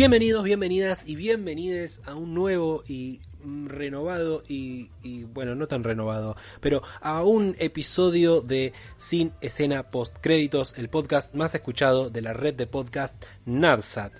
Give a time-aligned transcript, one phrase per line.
[0.00, 3.20] Bienvenidos, bienvenidas y bienvenides a un nuevo y
[3.66, 10.16] renovado y, y, bueno, no tan renovado, pero a un episodio de Sin Escena Post
[10.22, 14.14] Créditos, el podcast más escuchado de la red de podcast NADSAT.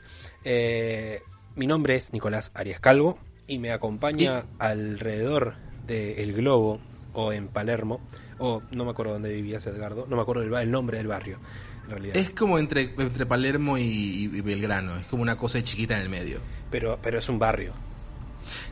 [0.45, 1.23] Eh,
[1.57, 5.55] mi nombre es Nicolás Arias Calvo y me acompaña alrededor
[5.87, 6.79] del globo
[7.15, 8.02] o en Palermo,
[8.41, 11.38] o no me acuerdo dónde vivías Edgardo, no me acuerdo el, el nombre del barrio.
[11.85, 12.16] en realidad.
[12.16, 13.85] Es como entre, entre Palermo y,
[14.32, 16.41] y Belgrano, es como una cosa chiquita en el medio.
[16.71, 17.73] Pero, pero es un barrio.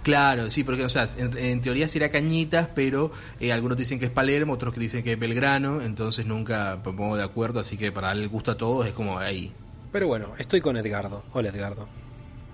[0.02, 4.06] Claro, sí, porque o sea, en, en teoría será Cañitas, pero eh, algunos dicen que
[4.06, 7.76] es Palermo, otros que dicen que es Belgrano, entonces nunca me pongo de acuerdo, así
[7.76, 9.52] que para darle gusto a todos es como ahí.
[9.92, 11.22] Pero bueno, estoy con Edgardo.
[11.32, 11.86] Hola Edgardo.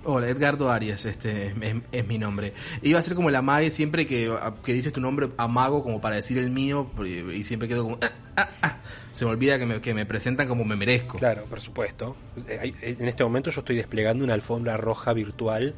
[0.07, 1.55] Hola, Edgardo Arias, este es,
[1.93, 2.53] es mi nombre.
[2.83, 4.31] Iba a ser como la mague siempre que,
[4.63, 6.91] que dices tu nombre amago como para decir el mío
[7.35, 7.99] y siempre quedo como...
[8.03, 8.77] ah, ah, ah.
[9.13, 11.19] Se me olvida que me, que me presentan como me merezco.
[11.19, 12.17] Claro, por supuesto.
[12.49, 15.75] Eh, En este momento yo estoy desplegando una alfombra roja virtual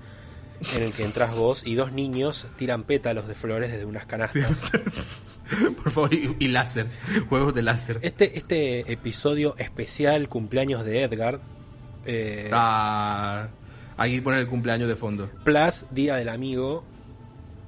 [0.74, 4.72] en el que entras vos y dos niños tiran pétalos de flores desde unas canastas.
[5.76, 6.86] Por favor, y, y láser,
[7.28, 7.98] juegos de láser.
[8.02, 11.40] Este, este episodio especial cumpleaños de Edgar,
[12.04, 13.46] eh, Ah,
[13.96, 15.30] aquí poner el cumpleaños de fondo.
[15.44, 16.84] plus Día del Amigo,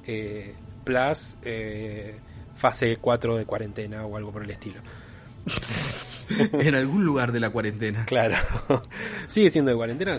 [0.06, 0.54] eh,
[0.84, 2.18] plus eh,
[2.56, 4.80] fase 4 de cuarentena o algo por el estilo.
[6.52, 8.04] en algún lugar de la cuarentena.
[8.04, 8.36] Claro.
[9.26, 10.18] Sigue siendo de cuarentena.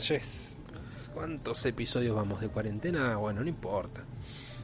[1.13, 3.17] ¿Cuántos episodios vamos de cuarentena?
[3.17, 4.03] Bueno, no importa.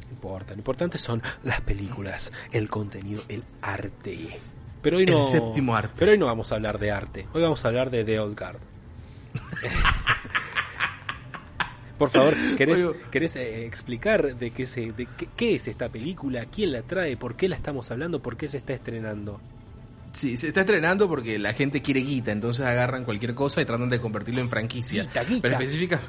[0.05, 0.53] No importa.
[0.53, 4.39] Lo importante son las películas, el contenido, el arte.
[4.81, 5.19] Pero hoy no.
[5.19, 5.93] El séptimo arte.
[5.97, 7.27] Pero hoy no vamos a hablar de arte.
[7.33, 8.59] Hoy vamos a hablar de The Old Guard.
[11.97, 16.45] Por favor, ¿querés, querés, eh, explicar de, qué, se, de qué, qué es esta película?
[16.45, 17.17] ¿Quién la trae?
[17.17, 18.21] ¿Por qué la estamos hablando?
[18.21, 19.39] ¿Por qué se está estrenando?
[20.15, 23.89] Sí, se está estrenando porque la gente quiere guita, entonces agarran cualquier cosa y tratan
[23.89, 25.03] de convertirlo en franquicia.
[25.03, 25.41] Guita, guita.
[25.41, 25.99] Pero específica,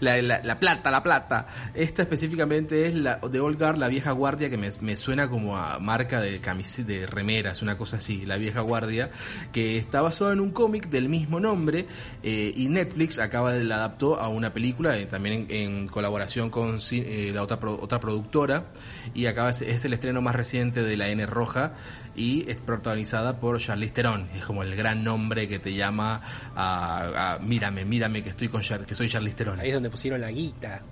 [0.00, 1.46] la, la- la plata, la plata.
[1.72, 5.56] Esta específicamente es la de Old Guard, la vieja guardia, que me, me suena como
[5.56, 9.10] a marca de camisetas, de remeras, una cosa así, la vieja guardia,
[9.52, 11.86] que está basada en un cómic del mismo nombre
[12.24, 16.50] eh, y Netflix acaba de la adaptó a una película, eh, también en, en colaboración
[16.50, 18.72] con eh, la otra, pro- otra productora,
[19.14, 21.74] y acaba es el estreno más reciente de la N Roja
[22.14, 24.28] y es protagonizada por Charlize Theron.
[24.34, 26.20] Es como el gran nombre que te llama
[26.54, 29.60] a, a mírame, mírame que estoy con Char- que soy Charlize Theron.
[29.60, 30.82] Ahí es donde pusieron la guita.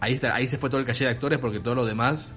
[0.00, 2.34] Ahí está, ahí se fue todo el calle de actores porque todo lo demás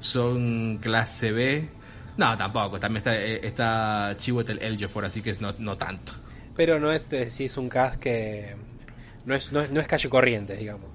[0.00, 1.68] son clase B.
[2.16, 6.12] No, tampoco, también está, eh, está Chiwetel Ejiofor, así que es no, no tanto.
[6.56, 8.54] Pero no es, eh, sí es un cast que
[9.26, 10.86] no es, no es, no es calle corriente, digamos.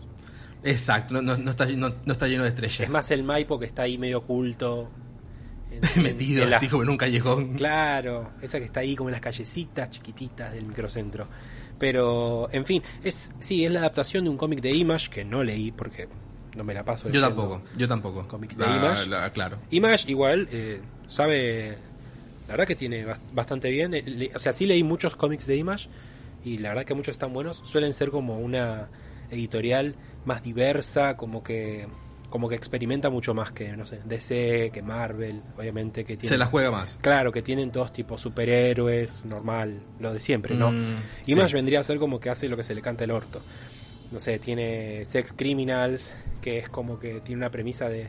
[0.63, 2.79] Exacto, no, no, no está, no, no está lleno de estrellas.
[2.81, 4.89] Es más el Maipo que está ahí medio oculto.
[5.71, 7.53] En- metido en la- así como en un callejón.
[7.55, 11.27] Claro, esa que está ahí como en las callecitas chiquititas del microcentro.
[11.77, 15.43] Pero, en fin, es sí, es la adaptación de un cómic de Image que no
[15.43, 16.09] leí porque
[16.55, 17.07] no me la paso.
[17.09, 18.27] Yo tampoco, yo tampoco.
[18.27, 19.09] Cómics de Ah, Image.
[19.09, 19.57] la- claro.
[19.71, 21.77] Image igual eh, sabe,
[22.47, 23.93] la verdad que tiene bas- bastante bien.
[23.93, 25.87] eh, le- o sea, sí leí muchos cómics de Image
[26.43, 27.61] y la verdad que muchos están buenos.
[27.63, 28.89] Suelen ser como una
[29.31, 31.87] editorial más diversa, como que
[32.29, 36.37] como que experimenta mucho más que no sé DC, que Marvel, obviamente que tiene Se
[36.37, 36.97] la juega más.
[37.01, 40.71] Claro, que tienen todos tipos superhéroes, normal, lo de siempre, ¿no?
[40.71, 40.97] Mm,
[41.27, 41.53] Image sí.
[41.55, 43.41] vendría a ser como que hace lo que se le canta el orto.
[44.11, 48.07] No sé, tiene Sex Criminals, que es como que tiene una premisa de,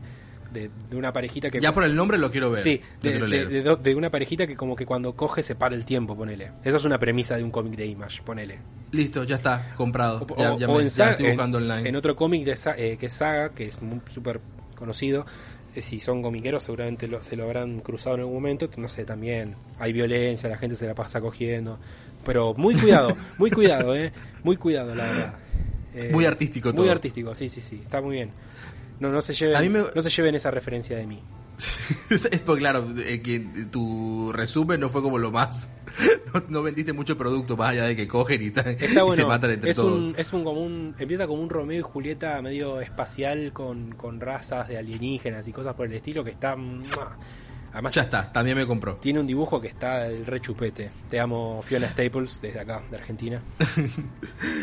[0.52, 1.61] de, de una parejita que...
[1.61, 2.62] Ya por el nombre lo quiero ver.
[2.62, 5.55] Sí, de, quiero de- de do- de una parejita que como que cuando coge se
[5.55, 6.50] para el tiempo, ponele.
[6.64, 8.58] Esa es una premisa de un cómic de Image, ponele.
[8.93, 10.26] Listo, ya está, comprado.
[10.29, 11.88] O, ya o- ya o me, en, Saga- estoy buscando online.
[11.88, 14.41] en otro cómic de eh, que es Saga, que es muy- súper
[14.75, 15.26] conocido,
[15.75, 19.05] eh, si son comiqueros seguramente lo- se lo habrán cruzado en algún momento, no sé,
[19.05, 21.79] también hay violencia, la gente se la pasa cogiendo,
[22.25, 24.12] pero muy cuidado, muy cuidado, eh,
[24.43, 25.35] muy cuidado la verdad.
[25.93, 26.91] Eh, Muy artístico Muy todo.
[26.93, 28.31] artístico, sí, sí, sí, está muy bien.
[29.00, 31.20] No, no se lleven, A mí me- no se lleven esa referencia de mí.
[32.11, 35.70] es porque, claro, eh, que tu resumen no fue como lo más.
[36.32, 39.70] No, no vendiste mucho producto más allá de que cogen y, y se matan entre
[39.70, 39.99] es todos.
[39.99, 40.94] Un, es un como un.
[40.97, 45.75] Empieza como un Romeo y Julieta medio espacial con, con razas de alienígenas y cosas
[45.75, 46.55] por el estilo que está.
[46.55, 47.19] ¡mua!
[47.72, 48.96] Además, Ya está, también me compró.
[48.96, 50.90] tiene un dibujo que está el re chupete.
[51.08, 53.43] Te amo, Fiona Staples, desde acá, de Argentina.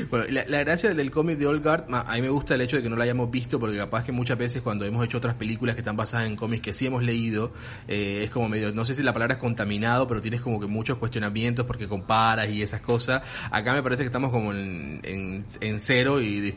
[0.10, 2.78] Bueno, la, la gracia del cómic de Old Guard, a mí me gusta el hecho
[2.78, 5.36] de que no lo hayamos visto, porque capaz que muchas veces cuando hemos hecho otras
[5.36, 7.52] películas que están basadas en cómics que sí hemos leído,
[7.88, 10.68] eh, es como medio, no sé si la palabra es contaminado, pero tienes como que
[10.68, 13.24] muchos cuestionamientos porque comparas y esas cosas.
[13.52, 16.54] Acá me parece que estamos como en, en, en cero y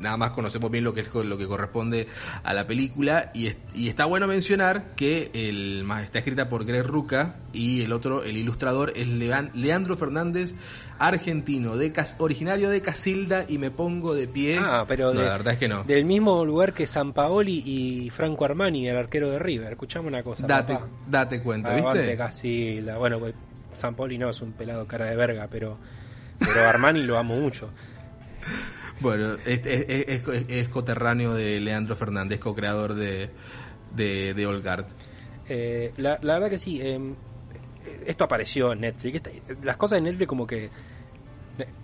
[0.00, 2.08] nada más conocemos bien lo que es lo que corresponde
[2.42, 6.84] a la película y, es- y está bueno mencionar que el está escrita por Greg
[6.86, 10.54] Ruca y el otro el ilustrador es Lean- Leandro Fernández
[10.98, 15.32] argentino de originario de Casilda y me pongo de pie Ah, pero No, de- la
[15.32, 19.30] verdad es que no Del mismo lugar que San Paoli y Franco Armani, el arquero
[19.30, 19.72] de River.
[19.72, 20.46] Escuchame una cosa.
[20.46, 20.86] date papá.
[21.08, 22.96] date cuenta Aguante viste Casilda.
[22.98, 23.34] Bueno, pues,
[23.74, 25.78] San Paoli no es un pelado cara de verga, pero,
[26.38, 27.70] pero Armani lo amo mucho.
[29.00, 33.30] Bueno es, es, es- es- coterráneo de Leandro Fernández co-creador de
[33.94, 34.86] de, de Old Guard
[35.48, 36.80] Eh, la, la verdad que sí.
[36.80, 36.98] eh,
[38.06, 39.16] esto apareció en Netflix.
[39.16, 39.30] Esta-
[39.64, 40.70] las cosas de Netflix como que...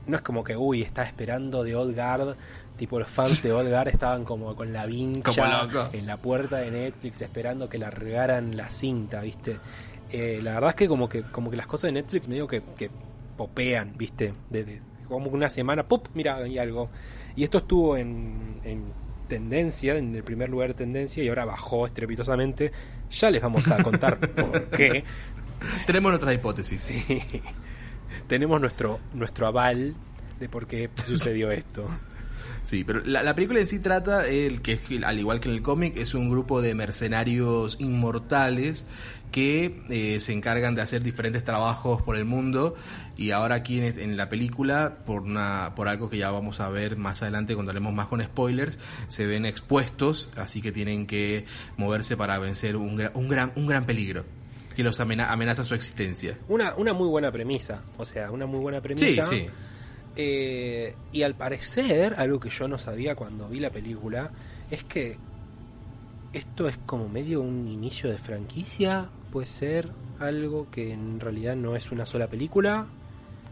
[0.07, 2.37] No es como que, uy, está esperando de Old Guard.
[2.77, 6.71] Tipo, los fans de Old Guard estaban como con la vincha en la puerta de
[6.71, 9.59] Netflix esperando que largaran la cinta, ¿viste?
[10.11, 12.63] Eh, la verdad es que como que como que las cosas de Netflix medio que,
[12.77, 12.89] que
[13.37, 14.33] popean, ¿viste?
[14.51, 16.08] De, de- como una semana, ¡pop!
[16.14, 16.91] Mira, hay algo.
[17.35, 18.85] Y esto estuvo en, en
[19.29, 22.73] tendencia, en el primer lugar de tendencia, y ahora bajó estrepitosamente.
[23.11, 25.05] Ya les vamos a contar por qué.
[25.87, 27.23] tenemos nuestras hipótesis Sí.
[28.26, 29.94] Tenemos nuestro, nuestro aval
[30.41, 31.87] de por qué sucedió esto.
[32.67, 35.55] Sí, pero la, la película en sí trata, el que es al igual que en
[35.55, 38.85] el cómic, es un grupo de mercenarios inmortales
[39.31, 42.75] que eh, se encargan de hacer diferentes trabajos por el mundo
[43.17, 46.69] y ahora aquí en, en la película, por, una, por algo que ya vamos a
[46.69, 51.45] ver más adelante cuando hablemos más con spoilers, se ven expuestos, así que tienen que
[51.77, 54.25] moverse para vencer un, un, gran, un gran peligro
[54.75, 56.37] que los amena- amenaza su existencia.
[56.49, 57.83] Una, una muy buena premisa.
[57.97, 59.23] O sea, una muy buena premisa.
[59.25, 59.47] Sí, sí.
[60.17, 64.31] Eh, y al parecer, algo que yo no sabía cuando vi la película,
[64.71, 65.19] es que
[66.33, 69.09] esto es como medio un inicio de franquicia.
[69.31, 72.87] Puede ser algo que en realidad no es una sola película.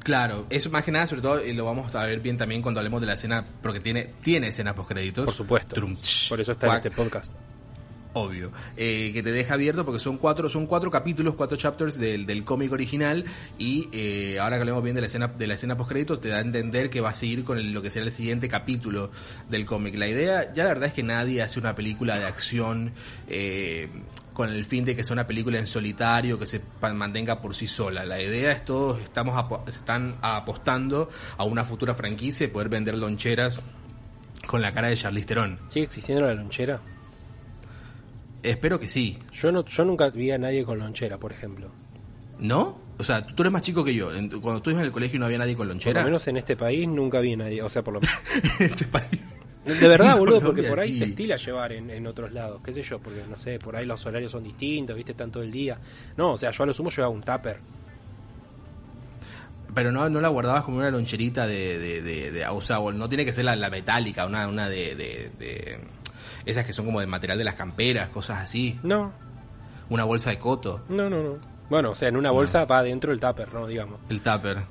[0.03, 3.01] Claro, eso más que nada, sobre todo, lo vamos a ver bien también cuando hablemos
[3.01, 5.25] de la escena, porque tiene, tiene escena post créditos.
[5.25, 5.75] Por supuesto.
[5.75, 7.35] Trum, tsh, Por eso está en este podcast.
[8.17, 8.53] Obvio.
[8.77, 12.45] Eh, que te deja abierto porque son cuatro, son cuatro capítulos, cuatro chapters del, del
[12.45, 13.25] cómic original.
[13.59, 16.29] Y eh, ahora que hablemos bien de la escena, de la escena post créditos, te
[16.29, 19.11] da a entender que va a seguir con el- lo que será el siguiente capítulo
[19.51, 19.97] del cómic.
[19.97, 22.93] La idea, ya la verdad es que nadie hace una película de acción
[23.29, 23.89] eh,
[24.33, 26.61] con el fin de que sea una película en solitario, que se
[26.95, 28.05] mantenga por sí sola.
[28.05, 33.61] La idea es todos estamos están apostando a una futura franquicia y poder vender loncheras
[34.47, 35.59] con la cara de Charlize Theron.
[35.69, 36.81] ¿Sigue existiendo la lonchera?
[38.45, 39.19] Espero que sí.
[39.33, 41.71] Yo, no, yo nunca vi a nadie con lonchera, por ejemplo.
[42.39, 42.79] ¿No?
[42.99, 44.11] O sea, tú eres más chico que yo.
[44.41, 46.01] Cuando tú ibas en el colegio no había nadie con Por lonchera.
[46.01, 47.63] lo menos en este país nunca vi a nadie.
[47.63, 48.17] O sea, por lo menos.
[48.61, 49.21] en este país.
[49.65, 50.99] De verdad, boludo, porque por ahí sí.
[50.99, 53.87] se estila llevar en, en otros lados, qué sé yo, porque no sé, por ahí
[53.87, 55.79] los horarios son distintos, viste, tanto el día.
[56.19, 57.59] No, o sea, yo a lo sumo llevaba un tupper.
[59.75, 63.09] Pero no, no la guardabas como una loncherita de, de, de, de- o sea, no
[63.09, 65.79] tiene que ser la, la metálica, una, una de, de, de-
[66.47, 68.79] esas que son como de material de las camperas, cosas así.
[68.83, 69.13] No,
[69.89, 71.55] Una bolsa de coto, no, no, no.
[71.71, 73.67] Bueno, o sea, en una bolsa va adentro el tupper, ¿no?
[73.67, 73.99] Digamos.
[74.09, 74.63] el tupper.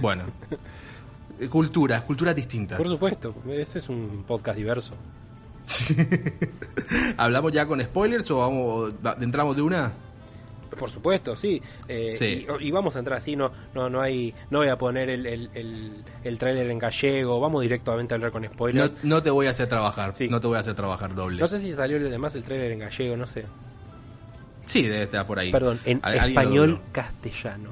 [0.00, 0.24] bueno.
[1.48, 2.76] Culturas, culturas distintas.
[2.76, 4.92] Por supuesto, este es un podcast diverso.
[7.16, 9.92] ¿Hablamos ya con spoilers o vamos, va- entramos de una?
[10.78, 11.60] Por supuesto, sí.
[11.88, 12.46] Eh, Sí.
[12.60, 15.26] Y, y vamos a entrar así, no, no, no hay, no voy a poner el,
[15.26, 18.92] el, el, el tráiler en gallego, vamos directamente a hablar con No, spoiler.
[19.02, 20.28] no te voy a hacer trabajar, Sí.
[20.28, 21.40] no te voy a hacer trabajar doble.
[21.40, 23.44] No sé si salió además el tráiler en gallego, no sé.
[24.66, 25.50] Sí, debe estar por ahí.
[25.50, 27.70] Perdón, en español castellano.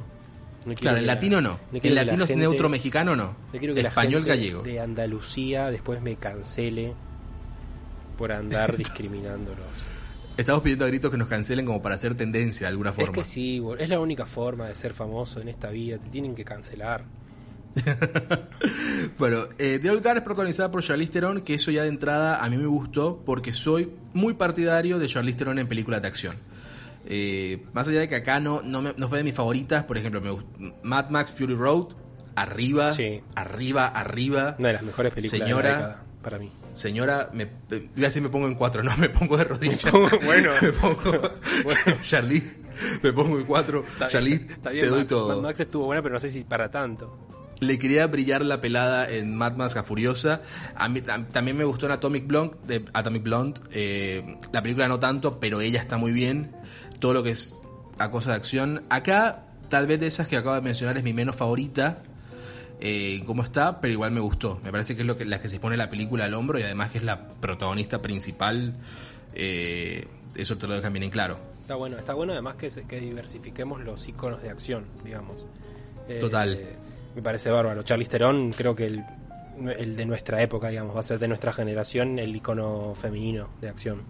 [0.66, 1.58] No Claro, en la- latino no.
[1.72, 3.34] no En la latino gente- neutro mexicano no.
[3.52, 4.62] no quiero que la Español gente gallego.
[4.62, 6.92] de Andalucía después me cancele
[8.18, 9.64] por andar discriminándolos.
[10.38, 13.12] Estamos pidiendo a gritos que nos cancelen como para hacer tendencia de alguna Es forma.
[13.12, 16.44] que sí, es la única forma de ser famoso en esta vida, te tienen que
[16.44, 17.04] cancelar.
[19.18, 22.42] Bueno, eh, The Old Guard es protagonizada por Charlize Theron, que eso ya de entrada
[22.42, 26.34] a mí me gustó porque soy muy partidario de Charlize Theron en películas de acción.
[27.06, 29.96] Eh, más allá de que acá no, no, me- no fue de mis favoritas, por
[29.98, 31.88] ejemplo, me gust- Mad Max Fury Road,
[32.36, 33.20] arriba, Sí.
[33.34, 34.56] arriba, arriba.
[34.58, 36.02] Una de las mejores películas de la década.
[36.22, 36.50] Para mí.
[36.74, 39.84] Señora, me, eh, iba a decir me pongo en cuatro, no, me pongo de rodillas.
[39.86, 40.50] Me pongo- bueno.
[40.62, 41.12] me pongo,
[42.02, 42.54] Charlize,
[43.02, 43.84] me pongo en cuatro.
[43.86, 45.28] Está Charlize, bien, está bien, te doy Mad- todo.
[45.36, 47.16] Mad Max estuvo buena, pero no sé si para tanto.
[47.60, 50.42] Le quería brillar la pelada en Mad Max a Furiosa.
[50.76, 52.56] A mí tam- también me gustó en Atomic Blonde.
[52.66, 53.60] De Atomic Blonde.
[53.72, 56.52] Eh, la película no tanto, pero ella está muy bien.
[57.00, 57.56] Todo lo que es
[57.98, 58.84] a cosa de acción.
[58.90, 62.04] Acá, tal vez de esas que acabo de mencionar, es mi menos favorita.
[62.80, 64.60] Eh, cómo está, pero igual me gustó.
[64.62, 66.62] Me parece que es lo que, la que se pone la película al hombro y
[66.62, 68.74] además que es la protagonista principal.
[69.34, 71.38] Eh, eso te lo dejan bien en claro.
[71.62, 75.36] Está bueno, está bueno además que, que diversifiquemos los iconos de acción, digamos.
[76.08, 76.58] Eh, Total.
[77.14, 77.82] Me parece bárbaro.
[77.82, 79.04] Charlize Theron, creo que el,
[79.76, 83.68] el de nuestra época, digamos, va a ser de nuestra generación el icono femenino de
[83.68, 84.02] acción.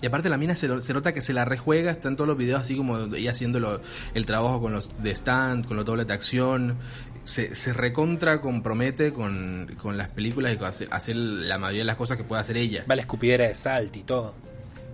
[0.00, 2.26] Y aparte la mina se, lo- se nota que se la rejuega, está en todos
[2.26, 3.80] los videos así como ella haciendo lo-
[4.14, 6.78] el trabajo con los de stand, con los dobles de acción.
[7.24, 11.86] Se, se recontra compromete con, con las películas y con hacer, hacer la mayoría de
[11.86, 12.84] las cosas que puede hacer ella.
[12.90, 14.34] Va la escupidera de salt y todo.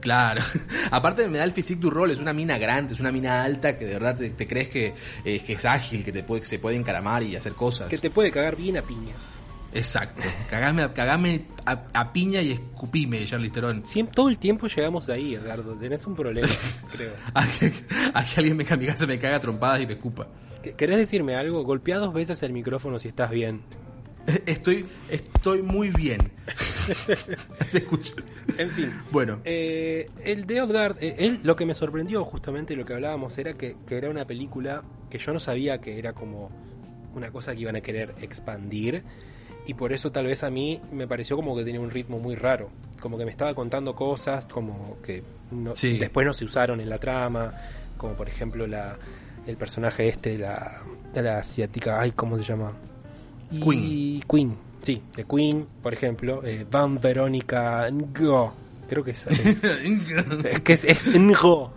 [0.00, 0.42] Claro.
[0.90, 3.76] Aparte me da el physique du rol, es una mina grande, es una mina alta
[3.78, 4.94] que de verdad te, te crees que,
[5.24, 7.88] eh, que es ágil, que te puede, que se puede encaramar y hacer cosas.
[7.88, 9.14] Que te puede cagar bien a piña.
[9.72, 10.22] Exacto.
[10.48, 13.86] Cagame, a- cagame a, a piña y escupime, Charlize Theron.
[13.86, 15.74] Siempre, todo el tiempo llegamos ahí, Edgardo.
[15.74, 16.48] Tenés un problema,
[16.92, 17.12] creo.
[17.34, 17.72] A que,
[18.14, 20.28] a que alguien me, a mi casa me caga a trompadas y me escupa.
[20.62, 21.62] ¿Qué- ¿Querés decirme algo?
[21.64, 23.62] Golpea dos veces el micrófono si estás bien.
[24.46, 26.20] Estoy, estoy muy bien.
[27.68, 28.12] Se escucha.
[28.58, 28.92] En fin.
[29.10, 33.36] Bueno, Eh, el de Odgard, eh, él, lo que me sorprendió justamente lo que hablábamos
[33.38, 36.50] era que, que era una película que yo no sabía que era como
[37.14, 39.02] una cosa que iban a querer expandir
[39.66, 42.34] y por eso tal vez a mí me pareció como que tenía un ritmo muy
[42.34, 42.68] raro,
[43.00, 45.98] como que me estaba contando cosas como que no- Sí.
[45.98, 47.52] después no se usaron en la trama,
[47.96, 48.96] como por ejemplo la
[49.48, 50.82] el personaje este, la,
[51.14, 52.72] la asiática, ay, ¿cómo se llama?
[53.50, 53.82] Queen.
[53.82, 58.52] Y Queen, sí, de Queen, por ejemplo, eh, Van Verónica Ngo,
[58.88, 59.26] creo que es.
[60.44, 61.72] Es que es, es Ngo.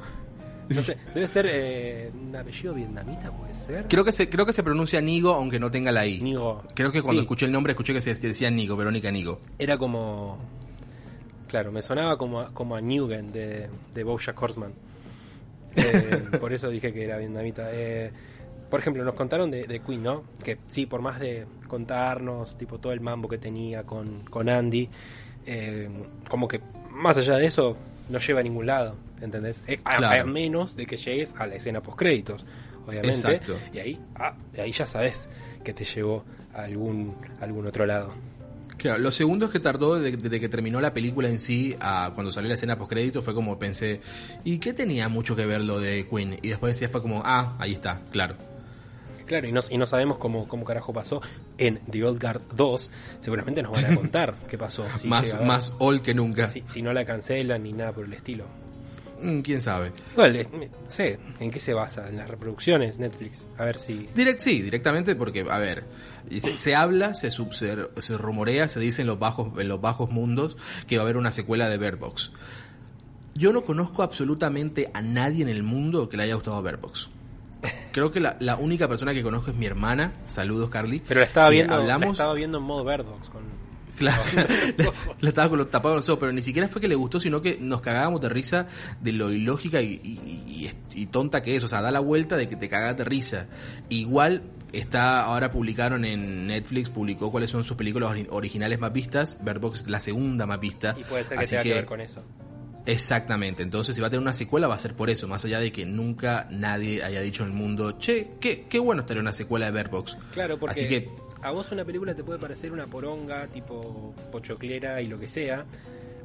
[0.67, 3.87] No sé, debe ser eh, un apellido vietnamita, puede ser.
[3.87, 6.21] creo que se, creo que se pronuncia Nigo aunque no tenga la I.
[6.21, 6.63] Ngo.
[6.75, 9.39] Creo que cuando Sí, escuché el nombre escuché que se decía Nigo, Verónica Nigo.
[9.57, 10.37] Era como.
[11.47, 14.73] Claro, me sonaba como a, como a Newgen de, de Bojack Horseman.
[15.75, 17.69] Eh, por eso dije que era vietnamita.
[17.71, 18.11] Eh,
[18.69, 20.23] por ejemplo, nos contaron de, de Queen, ¿no?
[20.43, 24.89] Que sí, por más de contarnos, tipo, todo el mambo que tenía con, con Andy,
[25.45, 25.89] eh,
[26.29, 26.61] como que
[26.91, 27.75] más allá de eso,
[28.09, 29.61] no lleva a ningún lado, ¿entendés?
[29.67, 30.21] Eh, a, Claro.
[30.21, 32.45] a menos de que llegues a la escena post-créditos,
[32.87, 33.09] obviamente.
[33.09, 33.57] Exacto.
[33.73, 35.29] Y ahí, ah, ahí ya sabes
[35.63, 36.23] que te llevó
[36.53, 38.13] a algún, a algún otro lado.
[38.81, 42.31] Claro, los segundos que tardó desde, desde que terminó la película en sí a cuando
[42.31, 44.01] salió la escena postcrédito fue como pensé,
[44.43, 46.39] ¿y qué tenía mucho que ver lo de Queen?
[46.41, 48.37] Y después decía fue como, ah, ahí está, claro.
[49.27, 51.21] Claro, y no, y no sabemos cómo, cómo carajo pasó.
[51.59, 54.83] En The Old Guard 2 seguramente nos van a contar qué pasó.
[54.95, 56.47] si llega a más, más all que nunca.
[56.47, 58.45] Si, si no la cancelan ni nada por el estilo.
[59.21, 59.91] Mm, ¿Quién sabe?
[60.13, 60.47] Igual, eh,
[60.87, 62.09] sé, ¿en qué se basa?
[62.09, 63.47] En las reproducciones, Netflix.
[63.57, 64.09] A ver si...
[64.15, 65.83] Direct, sí, directamente porque, a ver,
[66.39, 69.81] se, se habla, se, sub- se, se rumorea, se dice en los, bajos, en los
[69.81, 72.31] bajos mundos que va a haber una secuela de Bird Box.
[73.33, 77.09] Yo no conozco absolutamente a nadie en el mundo que le haya gustado Bird Box.
[77.91, 80.13] Creo que la, la única persona que conozco es mi hermana.
[80.27, 81.01] Saludos, Carly.
[81.07, 83.43] Pero la estaba viendo, la Hablamos, estaba viendo en modo Verdox con...
[83.97, 84.21] Claro,
[85.21, 87.41] la estaba con los tapados los ojos, pero ni siquiera fue que le gustó, sino
[87.41, 88.67] que nos cagábamos de risa
[89.01, 91.63] de lo ilógica y, y- y- y tonta que es.
[91.63, 93.47] O sea, da la vuelta de que te cagas de risa.
[93.89, 99.37] Igual está, ahora publicaron en Netflix, publicó cuáles son sus películas ori- originales más vistas.
[99.43, 100.95] Bird Box, la segunda más vista.
[100.99, 101.73] Y puede ser que Así tenga que...
[101.73, 102.23] ver con eso.
[102.85, 105.59] Exactamente, entonces si va a tener una secuela va a ser por eso, más allá
[105.59, 109.33] de que nunca nadie haya dicho en el mundo, che, qué, qué bueno estaría una
[109.33, 110.17] secuela de Bird Box.
[110.33, 111.07] Claro, porque Así que
[111.43, 115.65] a vos una película te puede parecer una poronga, tipo pochoclera y lo que sea,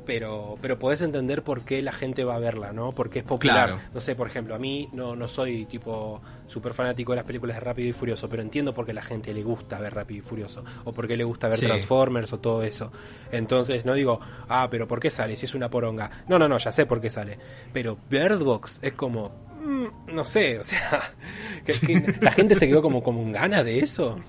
[0.05, 2.93] pero pero podés entender por qué la gente va a verla, ¿no?
[2.93, 3.69] Porque es popular.
[3.69, 3.83] Claro.
[3.93, 7.57] No sé, por ejemplo, a mí no, no soy tipo súper fanático de las películas
[7.57, 10.23] de Rápido y Furioso, pero entiendo por qué la gente le gusta ver Rápido y
[10.23, 11.67] Furioso, o por qué le gusta ver Sí.
[11.67, 12.93] Transformers o todo eso.
[13.33, 15.35] Entonces no digo, ah, pero ¿por qué sale?
[15.37, 16.09] Si es una poronga.
[16.29, 17.39] No, no, no, ya sé por qué sale.
[17.73, 19.31] Pero Bird Box es como...
[19.65, 21.01] mm, no sé, o sea,
[21.65, 24.21] que- que la gente se quedó como, como un gana de eso.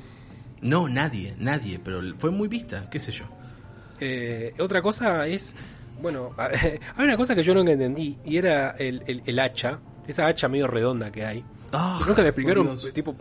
[0.62, 3.26] No, nadie, nadie, pero fue muy vista, qué sé yo.
[4.00, 5.56] Eh, otra cosa es,
[6.02, 10.28] bueno, hay una cosa que yo nunca entendí y era el, el- el hacha, esa
[10.28, 11.44] hacha medio redonda que hay.
[11.74, 12.94] Ah, nunca me explicaron, Dios.
[12.94, 13.16] tipo,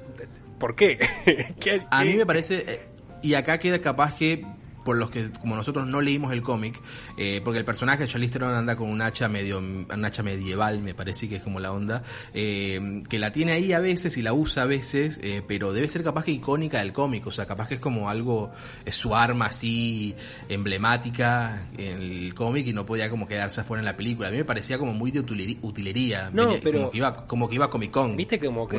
[0.58, 0.98] ¿por qué?
[1.60, 2.80] ¿Qué- A mí me parece, eh,
[3.22, 4.46] y acá queda capaz que
[4.86, 6.80] por los que, como nosotros no leímos el cómic,
[7.18, 10.80] eh, porque el personaje de Charlize Theron anda con un hacha medio, un hacha medieval,
[10.80, 14.22] me parece que es como la onda, eh, que la tiene ahí a veces y
[14.22, 17.46] la usa a veces, eh, pero debe ser capaz que icónica del cómic, o sea,
[17.46, 18.52] capaz que es como algo,
[18.84, 20.14] es su arma así
[20.48, 24.28] emblemática en el cómic y no podía como quedarse afuera en la película.
[24.28, 27.54] A mí me parecía como muy de utilería, no, pero como que iba, como que
[27.56, 28.16] iba a Comic Con.
[28.16, 28.78] Viste como que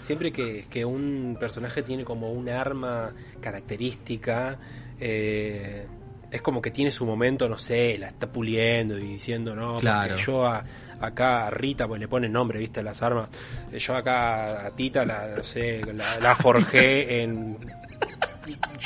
[0.00, 4.58] siempre que, que un personaje tiene como un arma característica,
[5.06, 5.86] eh,
[6.30, 10.16] es como que tiene su momento, no sé, la está puliendo y diciendo, no, claro.
[10.16, 13.28] yo acá a Rita, pues le pone nombre, viste, las armas,
[13.70, 15.82] yo acá a Tita, la, no sé,
[16.22, 17.58] la, forjé en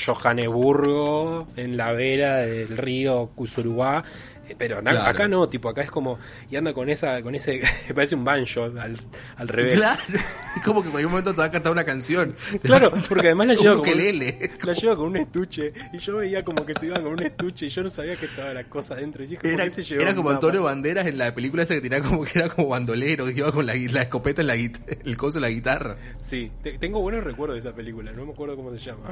[0.04, 4.02] Johannesburgo, en la vera del río Cusurubá,
[4.48, 6.18] eh, pero acá no, tipo, acá es como,
[6.50, 9.00] y anda con esa, con ese, me parece un banjo al,
[9.36, 9.76] al revés.
[9.76, 10.02] Claro,
[10.56, 12.34] es como que en algún momento te va a cantar una canción.
[12.62, 13.74] Claro, porque además la lleva
[14.62, 17.66] la lleva con un estuche, y yo veía como que se iba con un estuche,
[17.66, 19.24] y yo no sabía que estaba la cosa dentro.
[19.24, 22.48] Y era, era como Antonio Banderas en la película esa que tenía como que era
[22.48, 25.96] como bandolero, que iba con la, la escopeta en la el coso de la guitarra.
[26.22, 26.50] Sí,
[26.80, 29.10] tengo buenos recuerdos de esa película, no me acuerdo cómo se llama.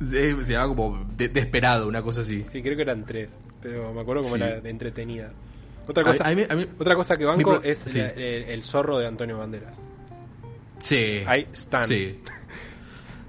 [0.00, 2.44] Se, llama como Desperado, una cosa así.
[2.52, 5.32] Sí, creo que eran tres, pero me acuerdo como era de entretenida.
[5.88, 6.24] Otra cosa,
[6.78, 9.76] otra cosa que banco es el, zorro de Antonio Banderas.
[10.78, 11.22] Sí.
[11.26, 11.86] Ahí están.
[11.86, 12.20] Sí.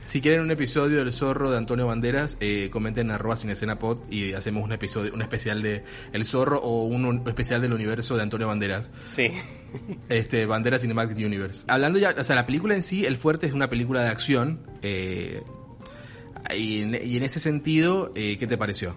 [0.08, 3.98] Si quieren un episodio del zorro de Antonio Banderas, eh, comenten arroba sin escena pod
[4.10, 5.84] y hacemos un episodio, un especial de
[6.14, 8.90] El Zorro o un, especial del universo de Antonio Banderas.
[9.10, 9.34] Sí.
[10.08, 11.64] Este, Banderas Cinematic Universe.
[11.68, 14.62] Hablando ya, o sea, la película en sí, El Fuerte es una película de acción.
[14.82, 15.44] Eh,
[16.56, 18.96] y en, ese sentido, eh, ¿qué te pareció?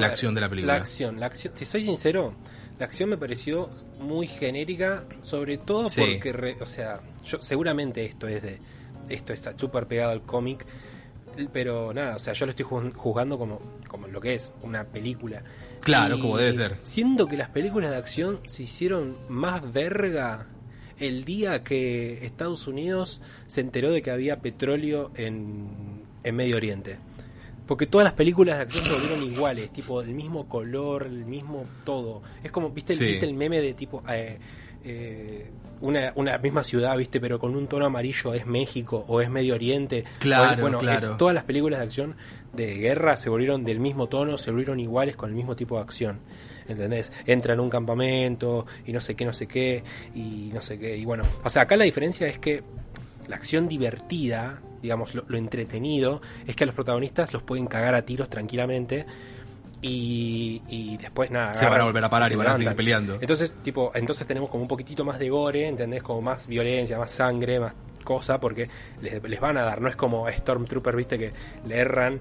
[0.00, 0.74] la acción de la película.
[0.74, 2.34] La acción, la acción, si soy sincero,
[2.78, 3.70] la acción me pareció
[4.00, 8.58] muy genérica, sobre todo porque, o sea, yo seguramente esto es de,
[9.08, 10.66] esto está súper pegado al cómic,
[11.52, 15.42] pero nada, o sea, yo lo estoy juzgando como, como lo que es, una película.
[15.80, 16.78] Claro, como debe ser.
[16.82, 20.46] Siendo que las películas de acción se hicieron más verga
[20.98, 26.98] el día que Estados Unidos se enteró de que había petróleo en en Medio Oriente.
[27.66, 31.64] Porque todas las películas de acción se volvieron iguales, tipo el mismo color, el mismo
[31.84, 32.22] todo.
[32.42, 34.38] Es como, ¿viste, el meme de tipo eh,
[34.84, 35.50] eh,
[35.80, 37.20] una, una misma ciudad, ¿viste?
[37.20, 40.04] Pero con un tono amarillo es México o es Medio Oriente?
[40.18, 41.16] Claro, bueno, claro.
[41.16, 42.16] todas las películas de acción
[42.52, 45.82] de guerra se volvieron del mismo tono, se volvieron iguales con el mismo tipo de
[45.82, 46.20] acción.
[46.68, 47.12] ¿entendés?
[47.26, 49.82] Entra en un campamento y no sé qué, no sé qué,
[50.14, 50.96] y no sé qué.
[50.96, 52.62] Y bueno, o sea, acá la diferencia es que
[53.26, 58.02] la acción divertida digamos, lo, entretenido es que a los protagonistas los pueden cagar a
[58.02, 59.06] tiros tranquilamente
[59.80, 61.54] y, y después nada.
[61.54, 63.16] Se van a volver a parar y van a seguir peleando.
[63.18, 66.02] Entonces, tipo, entonces tenemos como un poquitito más de gore, ¿entendés?
[66.02, 68.68] Como más violencia, más sangre, más cosa, porque
[69.00, 71.32] les, les van a dar, no es como Stormtrooper, viste, que
[71.66, 72.20] le erran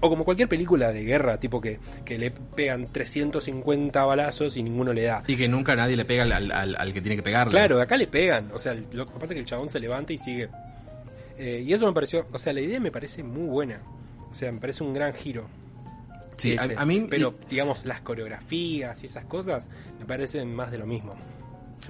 [0.00, 4.92] o como cualquier película de guerra, tipo que, que le pegan 350 balazos y ninguno
[4.92, 5.22] le da.
[5.26, 7.52] Y que nunca nadie le pega al, al, al que tiene que pegarle.
[7.52, 8.50] Claro, acá le pegan.
[8.52, 10.50] O sea, lo que pasa es que el chabón se levanta y sigue
[11.44, 13.82] eh, y eso me pareció, o sea, la idea me parece muy buena.
[14.30, 15.48] O sea, me parece un gran giro.
[16.36, 17.08] Sí, a, mí.
[17.10, 21.16] Pero, digamos, las coreografías y esas cosas me parecen más de lo mismo.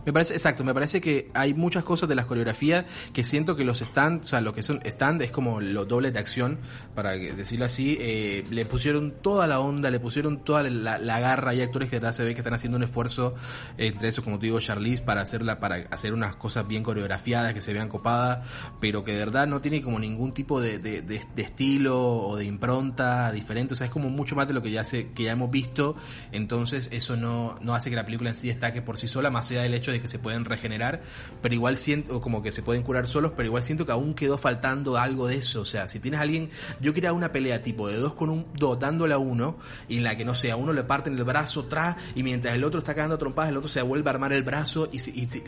[0.05, 3.65] Me parece, exacto, me parece que hay muchas cosas de las coreografías que siento que
[3.65, 6.59] los stand, o sea, lo que son stand es como los dobles de acción,
[6.95, 11.63] para decirlo así, eh, le pusieron toda la onda, le pusieron toda la, garra, hay
[11.63, 13.35] actores que se ve que están haciendo un esfuerzo,
[13.77, 17.61] entre eso, como te digo, Charlize, para hacerla, para hacer unas cosas bien coreografiadas, que
[17.61, 18.49] se vean copadas,
[18.81, 23.31] pero que de verdad no tiene como ningún tipo de, de, estilo o de impronta
[23.31, 25.51] diferente, o sea, es como mucho más de lo que ya se, que ya hemos
[25.51, 25.97] visto,
[26.33, 29.51] entonces eso no, no hace que la película en sí destaque por sí sola, más
[29.51, 31.03] allá del hecho de que se pueden regenerar,
[31.42, 34.38] pero igual siento, como que se pueden curar solos, pero igual siento que aún quedó
[34.38, 35.61] faltando algo de eso.
[35.61, 38.47] O sea, si tienes a alguien, yo quería una pelea tipo de dos con un,
[38.55, 41.25] dos dándole a uno, y en la que no sé, a uno le parten el
[41.25, 44.33] brazo atrás, y mientras el otro está cagando trompadas, el otro se vuelve a armar
[44.33, 44.99] el brazo, y,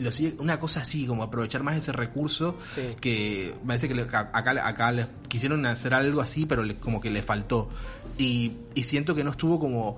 [0.01, 2.57] lo sigue, una cosa así, como aprovechar más ese recurso,
[2.99, 7.69] que me parece que acá, acá quisieron hacer algo así, pero como que le faltó.
[8.17, 9.97] Y, y siento que no estuvo como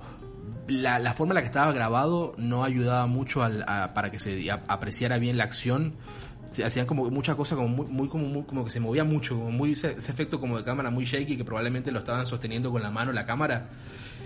[0.68, 4.50] la, la, forma en la que estaba grabado no ayudaba mucho al, para que se
[4.50, 5.94] apreciara bien la acción.
[6.44, 9.72] Se hacían como muchas cosas como muy, muy como como que se movía mucho, muy
[9.72, 13.12] ese, efecto como de cámara muy shaky que probablemente lo estaban sosteniendo con la mano
[13.12, 13.68] la cámara.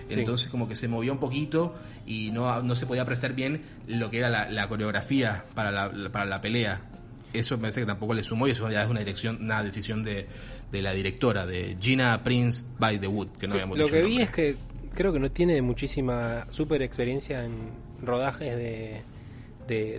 [0.09, 4.09] Entonces como que se movía un poquito y no, no se podía apreciar bien lo
[4.09, 6.81] que era la, coreografía para la, para la pelea.
[7.33, 10.03] Eso me parece que tampoco le sumó y eso ya es una dirección, una decisión
[10.03, 10.27] de,
[10.71, 14.21] de la directora, de Gina Prince by the Wood, que no habíamos Lo que vi
[14.21, 14.55] es que
[14.93, 17.53] creo que no tiene muchísima super experiencia en
[18.01, 19.01] rodajes de,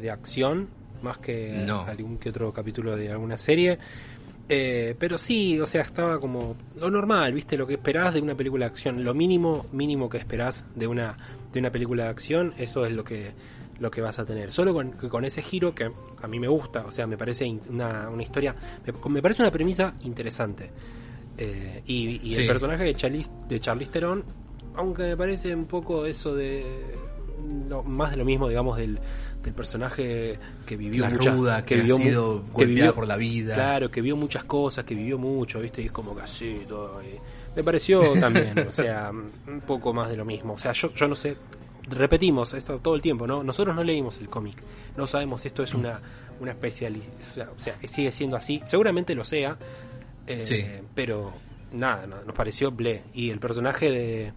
[0.00, 0.68] de, acción,
[1.02, 3.78] más que algún que otro capítulo de alguna serie.
[4.48, 7.56] Eh, pero sí, o sea, estaba como lo normal, ¿viste?
[7.56, 11.16] Lo que esperás de una película de acción, lo mínimo mínimo que esperás de una
[11.52, 13.32] de una película de acción, eso es lo que
[13.78, 14.52] lo que vas a tener.
[14.52, 15.90] Solo con, con ese giro que
[16.22, 18.54] a mí me gusta, o sea, me parece una, una historia,
[18.86, 20.70] me, me parece una premisa interesante.
[21.38, 22.42] Eh, y, y Sí.
[22.42, 24.24] el personaje de Charlize, de Charlize Theron,
[24.76, 26.64] aunque me parece un poco eso de
[27.84, 28.98] más de lo mismo, digamos, del,
[29.42, 33.16] del personaje que vivió La muchas- ruda, que ha vivió sido que golpeada por la
[33.16, 33.54] vida.
[33.54, 35.82] Claro, que vio muchas cosas, que vivió mucho, ¿viste?
[35.82, 37.02] Y es como que así, todo.
[37.02, 37.18] y
[37.54, 40.54] me pareció también, o sea, un poco más de lo mismo.
[40.54, 41.36] O sea, yo, yo no sé,
[41.88, 43.42] repetimos esto todo el tiempo, ¿no?
[43.44, 44.56] Nosotros no leímos el cómic,
[44.96, 46.00] no sabemos si esto es una,
[46.40, 49.56] una especialización, o sea, sigue siendo así, seguramente lo sea,
[50.26, 50.64] eh, Sí.
[50.94, 51.32] pero
[51.72, 53.02] nada, no- nos pareció ble.
[53.12, 54.32] Y el personaje de,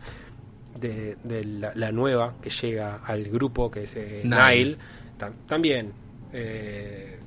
[0.79, 4.49] de, de la, la nueva que llega al grupo, que es eh, Nile.
[4.65, 4.77] Nile,
[5.19, 5.91] tam- también.
[6.33, 7.19] eh,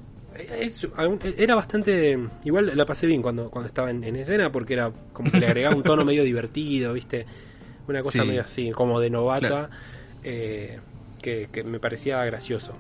[0.60, 0.86] es-
[1.38, 2.16] era bastante.
[2.44, 5.46] Igual la pasé bien cuando, cuando estaba en, en escena porque era como que le
[5.46, 7.26] agregaba un tono medio divertido, ¿viste?
[7.88, 8.28] Una cosa Sí.
[8.28, 9.68] medio así, como de novata, Claro.
[10.22, 10.78] eh,
[11.20, 12.72] que, que me parecía gracioso.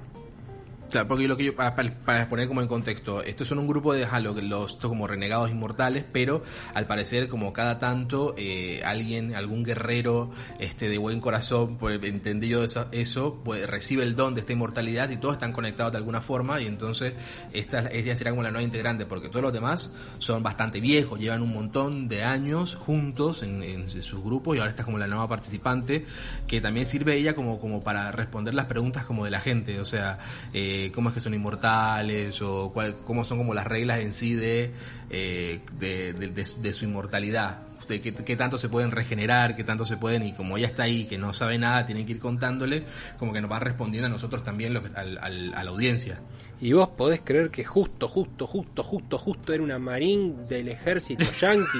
[1.06, 4.04] Porque lo que yo, para, para- poner como en contexto, estos son un grupo de
[4.04, 6.42] Halo, los como renegados inmortales, pero
[6.74, 12.64] al parecer como cada tanto eh, alguien, algún guerrero este de buen corazón, por entendido
[12.64, 16.20] eso, eso pues, recibe el don de esta inmortalidad y todos están conectados de alguna
[16.20, 17.14] forma y entonces
[17.52, 21.42] esta, ella será como la nueva integrante, porque todos los demás son bastante viejos, llevan
[21.42, 25.28] un montón de años juntos en, en sus grupos y ahora está como la nueva
[25.28, 26.04] participante
[26.46, 29.84] que también sirve ella como, como para responder las preguntas como de la gente, o
[29.84, 30.18] sea,
[30.52, 34.34] eh, cómo es que son inmortales o cuál, cómo son como las reglas en sí
[34.34, 34.72] de,
[35.10, 37.62] eh, de, de- de- de su inmortalidad.
[37.88, 41.06] Qué, qué tanto se pueden regenerar, qué tanto se pueden, y como ella está ahí,
[41.06, 42.84] que no sabe nada, tienen que ir contándole,
[43.18, 46.20] como que nos va respondiendo a nosotros también, lo que- al- al- a la audiencia.
[46.60, 51.24] Y vos podés creer que justo, justo, justo, justo, justo era una marín del ejército
[51.40, 51.78] yanqui.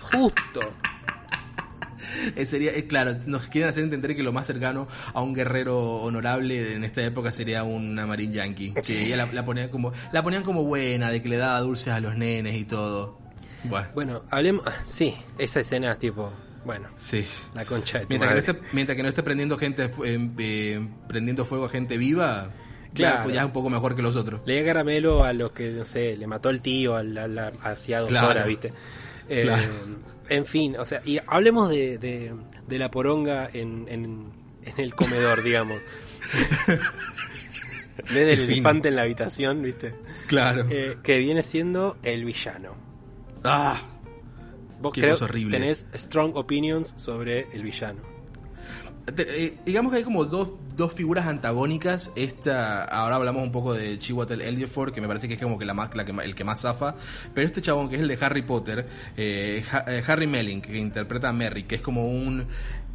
[0.00, 0.60] justo.
[2.36, 5.78] Eh, sería, eh, claro, nos quieren hacer entender que lo más cercano a un guerrero
[6.02, 8.74] honorable en esta época sería una Marine Yankee.
[8.86, 11.88] Que ella la, la ponían como, la ponían como buena, de que le daba dulces
[11.92, 13.18] a los nenes y todo.
[13.64, 14.64] Bueno, Bueno, hablemos.
[14.66, 16.32] ah, Sí, esa escena, tipo.
[16.64, 17.24] Bueno, sí.
[17.54, 18.58] la concha de tu Mientras que, no madre.
[18.62, 22.50] esté, mientras que no esté prendiendo gente eh, eh, prendiendo fuego a gente viva,
[22.94, 23.16] Claro.
[23.18, 24.42] ya, pues ya es un poco mejor que los otros.
[24.46, 27.58] Le di caramelo a los que, no sé, le mató el tío al, al- al-
[27.62, 28.28] hacía dos Claro.
[28.28, 28.72] horas, ¿viste?
[29.28, 29.62] Eh, Claro.
[30.28, 32.32] En fin, o sea, y hablemos de, de,
[32.66, 34.32] de la poronga en, en,
[34.64, 35.78] en el comedor, digamos.
[38.06, 38.52] Qué fino.
[38.54, 39.94] elefante en la habitación, ¿viste?
[40.26, 40.66] Claro.
[40.70, 42.74] Eh, que viene siendo el villano.
[43.44, 43.80] ah,
[44.80, 45.58] Vos Qué creo horrible.
[45.58, 48.00] tenés strong opinions sobre el villano.
[49.06, 52.12] Eh, digamos que hay como dos, dos figuras antagónicas.
[52.14, 55.64] Esta, ahora hablamos un poco de Chiwetel Ejiofor, que me parece que es como que
[55.64, 56.94] la más, la que, el que más zafa.
[57.34, 58.86] Pero este chabón que es el de Harry Potter,
[59.16, 62.46] eh, eh, Harry Melling, que interpreta a Merry, que es como un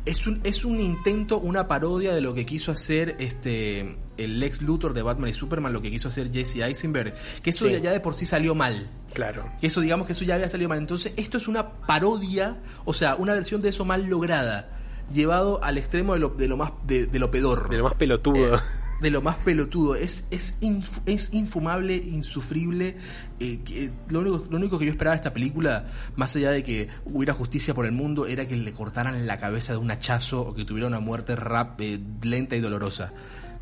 [0.06, 4.62] es un, es un intento, una parodia de lo que quiso hacer este el Lex
[4.62, 7.82] Luthor de Batman y Superman, lo que quiso hacer Jesse Eisenberg, que eso Sí.
[7.82, 8.90] ya de por sí salió mal.
[9.14, 9.52] Claro.
[9.60, 10.78] Que eso, digamos que eso ya había salido mal.
[10.78, 14.77] Entonces, esto es una parodia, o sea, una versión de eso mal lograda,
[15.14, 17.70] llevado al extremo de lo, de lo más, de, de lo pedor.
[17.70, 18.56] De lo más pelotudo.
[18.56, 18.60] Eh,
[19.02, 19.96] de lo más pelotudo.
[19.96, 22.98] Es, es, inf- es infumable, insufrible.
[23.40, 26.64] eh, que- lo, único, lo único que yo esperaba de esta película, más allá de
[26.64, 30.42] que hubiera justicia por el mundo, era que le cortaran la cabeza de un hachazo
[30.42, 33.14] o que tuviera una muerte rap, eh, lenta y dolorosa.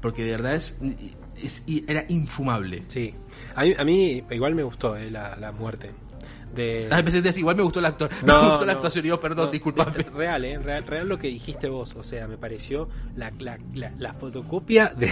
[0.01, 0.79] Porque de verdad es,
[1.41, 2.83] es- era infumable.
[2.87, 3.13] Sí.
[3.55, 5.91] A mí, a mí igual me gustó eh, la, la muerte.
[6.53, 6.87] De...
[6.89, 8.09] Pensé que decías, igual me gustó el actor.
[8.25, 9.91] No, me gustó la actuación y yo, perdón, no, disculpame.
[10.15, 10.57] Real, ¿eh?
[10.59, 11.95] Real, real lo que dijiste vos.
[11.95, 15.09] O sea, me pareció la, la, la, la fotocopia de,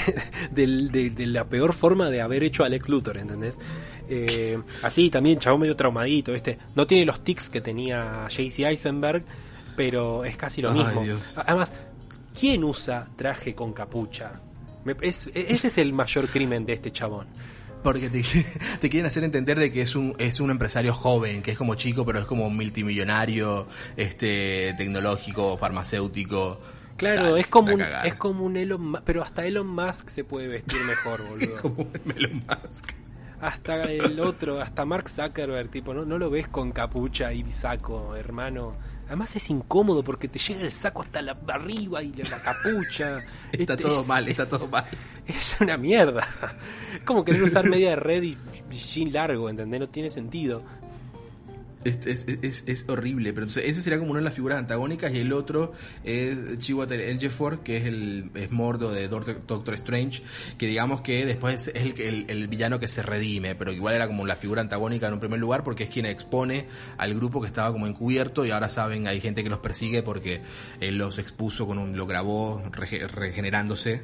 [0.52, 3.60] de- de la peor forma de haber hecho a Lex Luthor, ¿entendés?
[4.08, 6.58] Eh, así también, chabón medio traumadito, ¿viste?
[6.76, 9.24] No tiene los tics que tenía JC Eisenberg,
[9.76, 11.04] pero es casi lo Ay, mismo.
[11.04, 11.34] Dios.
[11.36, 11.72] Además,
[12.40, 14.40] ¿quién usa traje con capucha?
[14.86, 17.28] Me- es- ese es el mayor crimen de este chabón.
[17.84, 18.24] Porque te,
[18.80, 21.76] te quieren hacer entender de que es un, es un empresario joven, que es como
[21.76, 23.68] chico, pero es como multimillonario,
[23.98, 26.60] este, tecnológico, farmacéutico.
[26.98, 30.48] Claro, es como un, es como un Elon Musk, pero hasta Elon Musk se puede
[30.48, 31.62] vestir mejor, boludo.
[31.62, 32.94] como un Elon Musk.
[33.42, 38.16] Hasta el otro, hasta Mark Zuckerberg, tipo, no, no lo ves con capucha y saco,
[38.16, 38.76] hermano.
[39.14, 43.18] Además es incómodo porque te llega el saco hasta la arriba y la capucha.
[43.52, 44.86] Está Este todo es- mal, es- está todo mal.
[45.28, 46.28] Es una mierda.
[47.06, 48.38] Como querer usar media de red y
[48.72, 49.80] jean largo, ¿entendés?
[49.82, 50.64] No tiene sentido.
[51.84, 55.20] Es, es, es, horrible, pero entonces ese sería como una de las figuras antagónicas y
[55.20, 60.24] el otro es Chiwetel Ejiofor, que es el es Mordo de Doctor, Strange,
[60.58, 64.08] que digamos que después es el, el, el, villano que se redime, pero igual era
[64.08, 66.68] como la figura antagónica en un primer lugar porque es quien expone
[66.98, 70.42] al grupo que estaba como encubierto y ahora saben, hay gente que los persigue porque
[70.80, 74.04] él los expuso con un, lo grabó regenerándose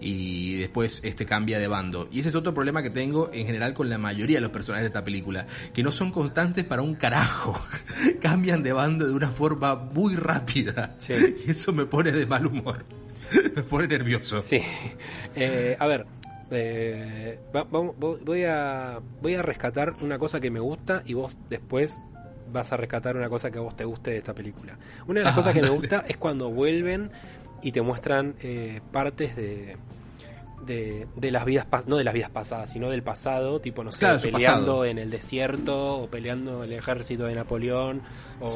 [0.00, 2.08] y después este cambia de bando.
[2.12, 4.84] Y ese es otro problema que tengo en general con la mayoría de los personajes
[4.84, 7.15] de esta película, que no son constantes para un carajo
[8.20, 10.96] cambian de bando de una forma muy rápida.
[11.46, 12.84] Y eso me pone de mal humor.
[13.56, 14.40] me pone nervioso.
[14.40, 14.60] Sí.
[15.34, 16.06] Eh, a ver,
[16.50, 17.38] eh,
[17.70, 21.98] voy, a, voy a rescatar una cosa que me gusta y vos después
[22.52, 24.78] vas a rescatar una cosa que a vos te guste de esta película.
[25.06, 27.10] Una de las ah, cosas que me gusta es cuando vuelven
[27.62, 29.76] y te muestran eh, partes de,
[30.64, 34.84] de, las vidas no de las vidas pasadas, sino del pasado, tipo no sé, peleando
[34.84, 38.02] en el desierto o peleando en el ejército de Napoleón
[38.40, 38.48] o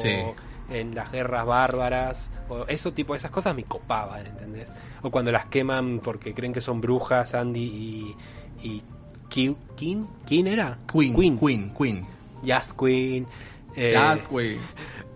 [0.69, 4.67] en las guerras bárbaras o eso tipo esas cosas me copaban, ¿entendés?
[5.01, 8.15] O cuando las queman porque creen que son brujas Andy y
[8.63, 8.83] y
[9.29, 10.77] King, ¿quién era?
[10.91, 12.05] Queen, Queen, Queen, Queen.
[12.43, 13.25] Jazz Queen.
[13.75, 14.59] Eh, Jazz Queen.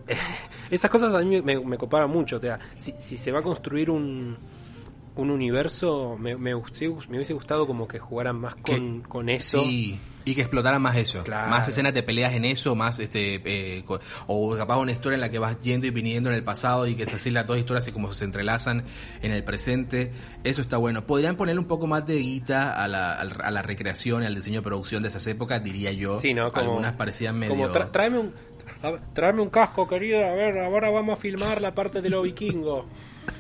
[0.72, 3.44] esas cosas a mí me, me copaban mucho, o sea, si, si se va a
[3.44, 4.38] construir un
[5.16, 9.64] un universo, me, me, hubiese gustado como que jugaran más con, con eso.
[9.64, 11.24] Sí, y que explotaran más eso.
[11.28, 13.84] Más escenas de peleas en eso, más este eh,
[14.28, 16.96] o capaz una historia en la que vas yendo y viniendo en el pasado y
[16.96, 18.84] que se así las dos historias y como se entrelazan
[19.22, 20.12] en el presente.
[20.44, 21.06] Eso está bueno.
[21.06, 24.60] Podrían poner un poco más de guita a la, a la recreación y al diseño
[24.60, 26.18] de producción de esas épocas, diría yo.
[26.18, 26.52] Sí, ¿no?
[26.54, 27.56] Algunas parecían medio...
[27.56, 28.34] Como tráeme un...
[29.14, 30.24] Tráeme un casco, querido.
[30.24, 32.86] A ver, ahora vamos a filmar la parte de los vikingos.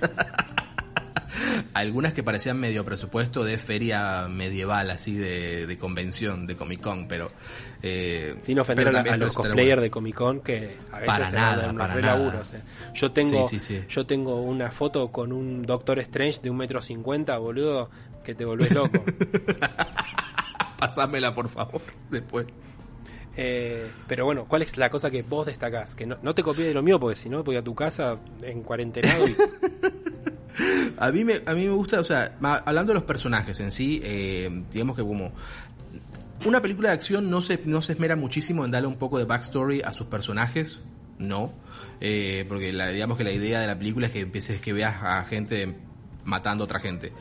[1.73, 7.31] Algunas que parecían medio presupuesto de feria medieval, así de, convención, de Comic Con, pero...
[7.81, 11.95] Eh, Sin ofender a, los cosplayers de Comic Con que a veces para nada, para
[11.95, 12.43] nada.
[12.53, 12.61] Eh.
[12.93, 13.47] Yo tengo,
[13.89, 17.89] yo tengo una foto con un Doctor Strange de un metro cincuenta, boludo,
[18.23, 19.03] que te volvés loco.
[20.79, 22.47] Pasámela, por favor, después.
[23.37, 25.95] Eh, pero bueno, ¿cuál es la cosa que vos destacás?
[25.95, 28.63] Que no, te copies de lo mío, porque si no, voy a tu casa en
[28.63, 29.35] cuarentenado y
[30.97, 34.01] a mí me, a mí me gusta, o sea, hablando de los personajes en sí,
[34.03, 35.31] eh, digamos que como
[36.45, 39.25] una película de acción no se, no se esmera muchísimo en darle un poco de
[39.25, 40.81] backstory a sus personajes,
[41.17, 41.53] no,
[42.01, 45.01] eh, porque la, digamos que la idea de la película es que empieces que veas
[45.01, 45.75] a gente
[46.25, 47.13] matando a otra gente.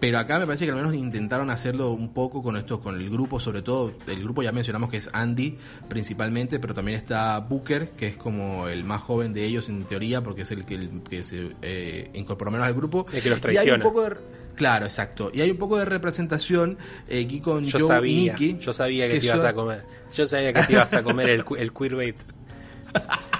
[0.00, 3.10] Pero acá me parece que al menos intentaron hacerlo un poco con esto, con el
[3.10, 7.90] grupo, sobre todo, el grupo ya mencionamos que es Andy principalmente, pero también está Booker,
[7.90, 11.24] que es como el más joven de ellos en teoría, porque es el que, que
[11.24, 13.04] se eh, incorporó menos al grupo.
[13.04, 13.66] que los traiciona.
[13.66, 14.16] Y hay un poco de,
[14.54, 15.30] Claro, exacto.
[15.32, 19.26] Y hay un poco de representación eh, aquí con yo sabía, Yo sabía que, te
[19.26, 19.84] ibas a comer.
[20.14, 22.16] Yo sabía que te ibas a comer el, el queerbait.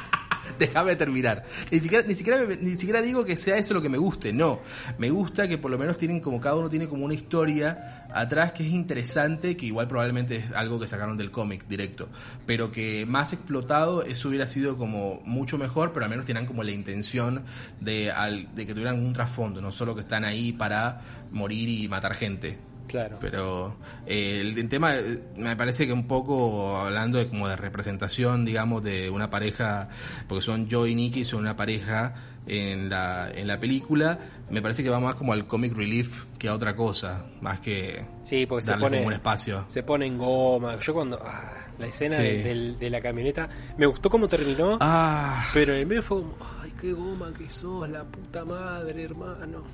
[0.58, 1.44] déjame terminar.
[1.70, 4.60] Ni siquiera, ni siquiera, ni siquiera digo que sea eso lo que me guste, no.
[4.98, 8.52] Me gusta que por lo menos tienen como cada uno tiene como una historia atrás
[8.52, 12.08] que es interesante, que igual probablemente es algo que sacaron del cómic directo,
[12.46, 16.62] pero que más explotado eso hubiera sido como mucho mejor, pero al menos tienen como
[16.62, 17.44] la intención
[17.80, 18.12] de,
[18.54, 21.00] de que tuvieran un trasfondo, no solo que están ahí para
[21.30, 22.71] morir y matar gente.
[22.92, 23.16] Claro.
[23.22, 23.74] Pero
[24.06, 28.84] eh, el, tema eh, me parece que un poco hablando de como de representación, digamos,
[28.84, 29.88] de una pareja,
[30.28, 32.14] porque son Joe y Nicky, son una pareja
[32.46, 34.18] en la, en la película,
[34.50, 38.04] me parece que va más como al comic relief que a otra cosa, más que
[38.24, 39.64] sí, porque se pone, un espacio.
[39.68, 40.78] Se pone en goma.
[40.78, 41.18] Yo cuando...
[41.24, 45.46] Ah, la escena de, la camioneta, me gustó cómo terminó, ah.
[45.54, 49.64] pero en el medio fue como, ay, qué goma que sos, la puta madre, hermano.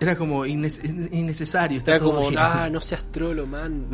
[0.00, 1.82] Era como innecesario.
[1.84, 3.86] Era como, ah, no seas trolo, man.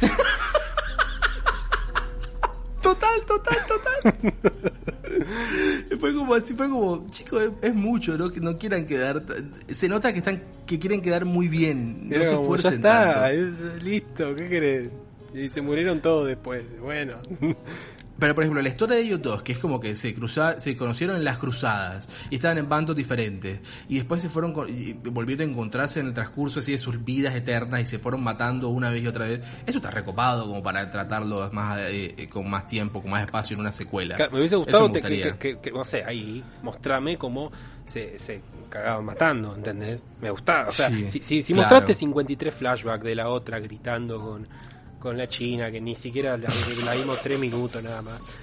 [2.82, 4.14] total, total, total.
[5.98, 8.30] fue como así, fue como, chicos, es, mucho, ¿no?
[8.30, 9.24] Que no quieran quedar.
[9.68, 12.08] Se nota que están, que quieren quedar muy bien.
[12.08, 14.90] No se esfuercen ya está, listo, ¿qué querés?
[15.34, 16.62] Y se murieron todos después.
[16.80, 17.16] Bueno.
[18.18, 20.76] Pero por ejemplo, la historia de ellos dos, que es como que se cruzaron, se
[20.76, 25.48] conocieron en las cruzadas y estaban en bandos diferentes y después se fueron y volvieron
[25.48, 28.90] a encontrarse en el transcurso así de sus vidas eternas y se fueron matando una
[28.90, 29.40] vez y otra vez.
[29.66, 33.54] Eso está recopado como para tratarlo más eh, eh, con más tiempo, con más espacio
[33.54, 34.16] en una secuela.
[34.32, 37.52] me hubiese gustado que, no sé, ahí mostrame cómo
[37.84, 40.02] se, se cagaban matando, ¿entendés?
[40.20, 44.46] Me gustaba, o sea, si, si, mostraste 53 flashbacks de la otra gritando con
[44.98, 48.40] con la China, que ni siquiera la, vimos tres minutos nada más.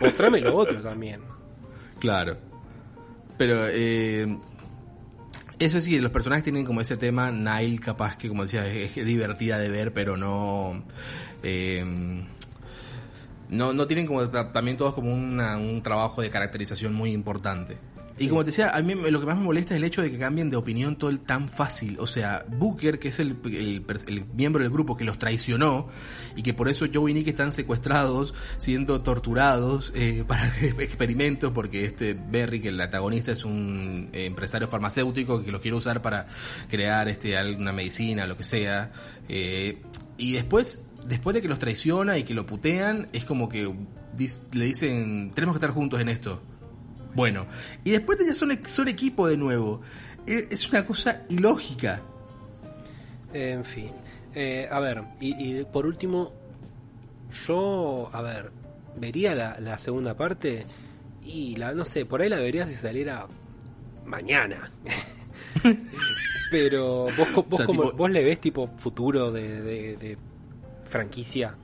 [0.00, 1.20] Mostrame lo otro también.
[1.98, 2.36] Claro.
[3.36, 4.38] Pero, eh,
[5.58, 9.58] eso sí, los personajes tienen como ese tema, Nile capaz que, como decía, es, divertida
[9.58, 10.84] de ver, pero no...
[11.42, 11.84] Eh,
[13.50, 17.78] No, no tienen como también todos como un trabajo de caracterización muy importante.
[18.18, 20.10] Y como te decía, a mí lo que más me molesta es el hecho de
[20.10, 21.96] que cambien de opinión todo el tan fácil.
[22.00, 25.88] O sea, Booker, que es el, el miembro del grupo que los traicionó
[26.34, 30.46] y que por eso Joe y Nick están secuestrados, siendo torturados eh, para
[30.78, 36.02] experimentos, porque este Berry, que el antagonista es un empresario farmacéutico que los quiere usar
[36.02, 36.26] para
[36.68, 38.92] crear este alguna medicina, lo que sea.
[39.28, 39.82] eh,
[40.16, 43.72] y después, después de que los traiciona y que lo putean, es como que
[44.52, 46.42] le dicen, tenemos que estar juntos en esto.
[47.18, 47.46] Bueno,
[47.84, 49.80] y después ya son, son equipo de nuevo.
[50.26, 52.00] E- Es una cosa ilógica.
[53.34, 53.90] En fin.
[54.34, 56.32] Eh, a ver, y, y por último,
[57.46, 58.50] yo, a ver,
[58.96, 60.64] vería la, la segunda parte
[61.24, 63.26] y la, no sé, por ahí la vería si saliera
[64.06, 64.70] mañana.
[66.50, 70.18] Pero vos, vos, O sea, como- tipo- vos le ves tipo futuro de, de- de
[70.88, 71.54] franquicia.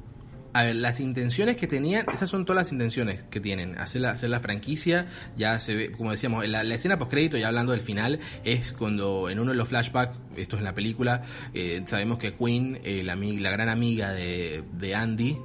[0.55, 3.77] A ver, las intenciones que tenían, esas son todas las intenciones que tienen.
[3.77, 7.49] Hacer la, hacer la franquicia, ya se ve, como decíamos, la, la escena postcrédito, ya
[7.49, 11.23] hablando del final, es cuando en uno de los flashbacks, esto es en la película,
[11.55, 15.37] eh, sabemos que Queen, eh, la, la gran amiga de, de Andy,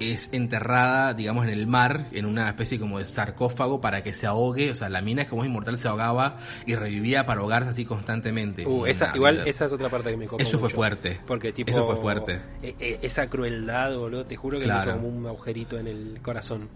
[0.00, 4.26] es enterrada, digamos, en el mar, en una especie como de sarcófago para que se
[4.26, 4.70] ahogue.
[4.70, 7.84] O sea, la mina es como es inmortal, se ahogaba y revivía para ahogarse así
[7.84, 8.66] constantemente.
[8.66, 11.20] Uh, esa, igual esa es otra parte que me copa Eso fue fuerte.
[11.26, 11.70] Porque tipo...
[11.70, 12.40] Eso fue fuerte.
[12.62, 14.90] e- e- esa crueldad, boludo, te juro que me Claro.
[14.92, 16.68] hizo como un agujerito en el corazón.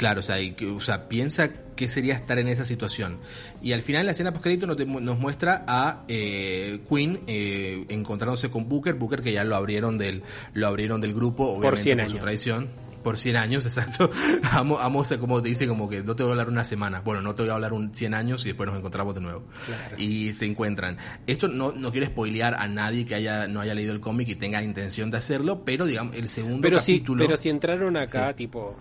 [0.00, 3.18] Claro, o sea, y o sea, piensa qué sería estar en esa situación.
[3.60, 8.66] Y al final la escena postcrédito nos, nos muestra a eh, Queen eh, encontrándose con
[8.66, 10.22] Booker, Booker que ya lo abrieron del
[10.54, 12.24] lo abrieron del grupo, obviamente 100 por su años.
[12.24, 12.68] traición.
[13.02, 14.08] Por 100 años, exacto.
[14.52, 17.02] Amo, amo, como te dice, como que no te voy a hablar una semana.
[17.02, 19.44] Bueno, no te voy a hablar un 100 años y después nos encontramos de nuevo.
[19.66, 19.96] Claro.
[19.98, 20.96] Y se encuentran.
[21.26, 24.34] Esto no, no quiero spoilear a nadie que haya no haya leído el cómic y
[24.36, 27.26] tenga intención de hacerlo, pero digamos, el segundo Pero si, capítulo...
[27.26, 28.76] pero si entraron acá, tipo...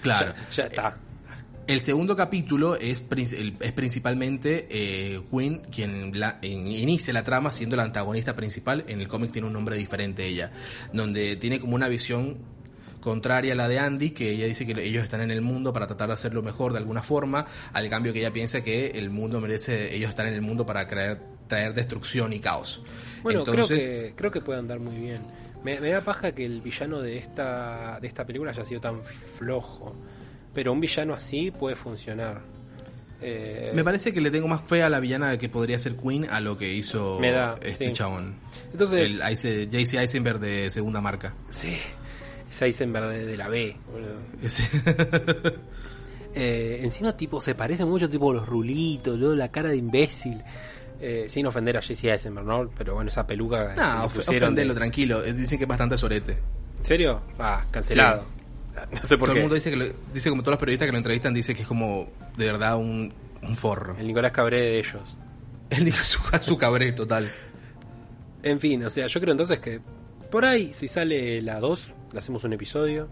[0.00, 0.34] claro.
[0.50, 0.96] Ya, ya está.
[1.66, 3.00] El segundo capítulo es,
[3.60, 8.84] es principalmente eh, Queen quien la- en- inicia la trama siendo la antagonista principal.
[8.88, 10.50] En el cómic tiene un nombre diferente ella,
[10.92, 12.38] donde tiene como una visión
[13.00, 15.86] contraria a la de Andy, que ella dice que ellos están en el mundo para
[15.86, 19.40] tratar de hacerlo mejor de alguna forma, al cambio que ella piensa que el mundo
[19.40, 22.82] merece, ellos están en el mundo para crear, traer destrucción y caos.
[23.22, 25.22] Bueno, Entonces, creo que creo que puede andar muy bien.
[25.64, 29.02] Me, me da paja que el villano de esta de esta película haya sido tan
[29.38, 29.94] flojo,
[30.54, 32.40] pero un villano así puede funcionar.
[33.22, 36.24] Eh, me parece que le tengo más fe a la villana que podría ser Queen
[36.30, 37.92] a lo que hizo Me da, este sí.
[37.92, 38.36] chabón.
[38.72, 41.34] Entonces, El JC Eisenberg de segunda marca.
[41.50, 41.76] sí,
[42.48, 43.76] es Eisenberg de, de la B.
[44.42, 44.64] Ese.
[46.32, 50.40] Eh, encima tipo se parece mucho tipo los rulitos, luego la cara de imbécil.
[51.02, 52.68] Eh, sin ofender a Jesse Eisenberg, ¿no?
[52.76, 55.24] Pero bueno, esa peluca que No, of- ofendelo, de- tranquilo.
[55.24, 56.36] Eh, Dicen que es bastante sorete.
[56.78, 57.22] ¿En serio?
[57.38, 58.24] Ah, cancelado.
[58.92, 59.40] No sé por Todo qué.
[59.40, 61.62] el mundo dice que lo- dice como todos los periodistas que lo entrevistan dice que
[61.62, 63.96] es como de verdad un, un forro.
[63.98, 65.16] El Nicolás Cabré de ellos.
[65.70, 67.30] Dijo su, su cabré total.
[68.42, 69.80] En fin, o sea, yo creo entonces que
[70.30, 73.08] por ahí, si sale la 2, le hacemos un episodio.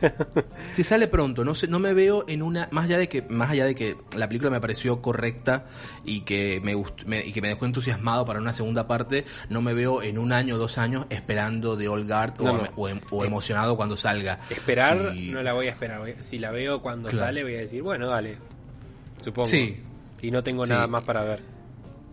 [0.72, 3.50] Si sale pronto, no sé, no me veo en una más allá de que más
[3.50, 5.66] allá de que la película me pareció correcta
[6.04, 9.62] y que me, gustó, me- y que me dejó entusiasmado para una segunda parte, no
[9.62, 12.68] me veo en un año o dos años esperando de Old Guard o, No, no.
[12.76, 14.40] o em- o emocionado cuando salga.
[14.50, 16.00] Esperar, no la voy a esperar.
[16.22, 17.26] Si la veo cuando Claro.
[17.26, 18.36] sale, voy a decir, bueno, dale.
[19.22, 19.46] Supongo.
[19.48, 19.80] Sí.
[20.22, 20.70] Y no tengo Sí.
[20.70, 21.40] nada más para ver.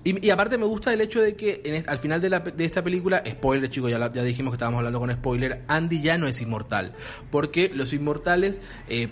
[0.04, 2.40] Y, y aparte me gusta el hecho de que en est- al final de, la,
[2.40, 6.02] de esta película, spoiler chicos, ya, la- ya dijimos que estábamos hablando con spoiler, Andy
[6.02, 6.94] ya no es inmortal.
[7.32, 9.10] Porque los inmortales, eh,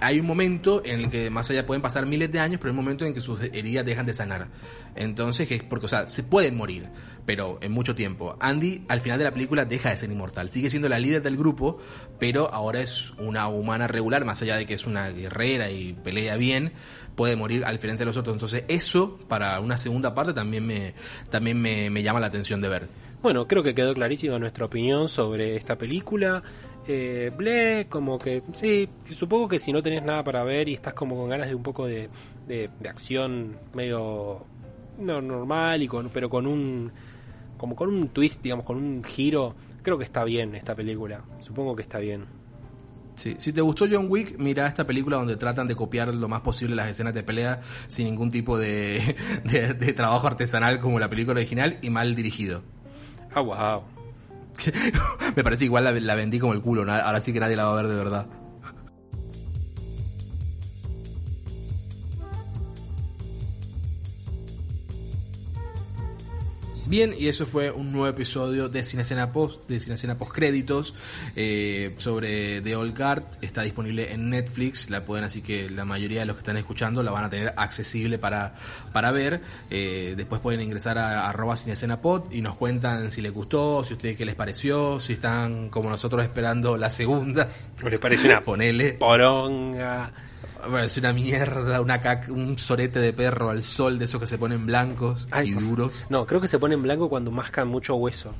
[0.00, 2.78] hay un momento en el que más allá pueden pasar miles de años, pero hay
[2.78, 4.48] un momento en que sus heridas dejan de sanar.
[4.94, 6.88] Entonces, es porque, o sea, se pueden morir,
[7.24, 8.36] pero en mucho tiempo.
[8.40, 11.36] Andy al final de la película deja de ser inmortal, sigue siendo la líder del
[11.36, 11.78] grupo,
[12.18, 16.36] pero ahora es una humana regular, más allá de que es una guerrera y pelea
[16.36, 16.72] bien,
[17.14, 18.34] puede morir a diferencia de los otros.
[18.34, 20.94] Entonces, eso para una segunda parte también me,
[21.30, 22.88] también me, me llama la atención de ver.
[23.22, 26.42] Bueno, creo que quedó clarísima nuestra opinión sobre esta película.
[26.88, 30.94] Eh, ble, como que, sí, supongo que si no tenés nada para ver y estás
[30.94, 32.08] como con ganas de un poco de,
[32.48, 34.44] de, de acción medio
[34.98, 36.92] no normal y con, pero con un
[37.56, 41.22] como con un twist, digamos, con un giro, creo que está bien esta película.
[41.40, 42.24] Supongo que está bien.
[43.14, 43.36] Sí.
[43.38, 46.74] Si te gustó John Wick, mira esta película donde tratan de copiar lo más posible
[46.74, 49.14] las escenas de pelea sin ningún tipo de,
[49.44, 52.62] de, de trabajo artesanal como la película original y mal dirigido.
[53.32, 54.01] Ah, wow.
[55.36, 57.72] Me parece igual la, la vendí como el culo, ahora sí que nadie la va
[57.72, 58.26] a ver de verdad.
[66.92, 70.32] Bien, y eso fue un nuevo episodio de Cine Escena Post, de Cine Escena Post
[70.32, 70.94] Créditos,
[71.34, 73.22] eh, sobre The Old Guard.
[73.40, 77.02] Está disponible en Netflix, la pueden, así que la mayoría de los que están escuchando
[77.02, 78.56] la van a tener accesible para,
[78.92, 79.40] para ver.
[79.70, 83.82] Eh, después pueden ingresar a arroba Cine Escena Pod y nos cuentan si les gustó,
[83.84, 87.48] si a ustedes qué les pareció, si están como nosotros esperando la segunda.
[87.82, 88.92] ¿O les parece una Ponele.
[88.92, 90.12] poronga?
[90.68, 94.26] Bueno, es una mierda, una cac- un sorete de perro al sol de esos que
[94.26, 96.04] se ponen blancos Ay, y duros.
[96.08, 98.32] No, creo que se pone en blanco cuando mascan mucho hueso.